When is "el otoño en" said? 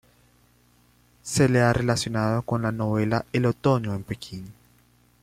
3.33-4.01